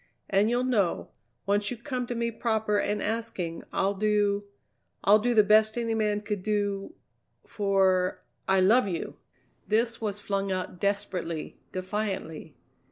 [0.31, 1.11] And you'll know,
[1.45, 4.45] once you come to me, proper and asking, I'll do
[5.03, 6.95] I'll do the best any man could do
[7.45, 9.17] for I love you!"
[9.67, 12.55] This was flung out desperately, defiantly.